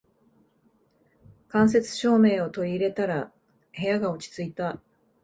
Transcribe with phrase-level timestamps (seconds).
[1.47, 3.31] 間接照明を取り入れたら
[3.77, 4.81] 部屋が落ち着いた